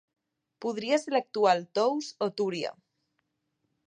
Podria 0.65 0.97
ser 1.03 1.13
l'actual 1.15 1.61
Tous 1.79 2.07
o 2.27 2.31
Túria. 2.41 2.73